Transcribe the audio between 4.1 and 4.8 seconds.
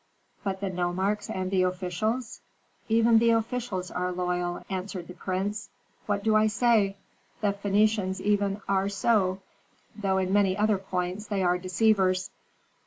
loyal,"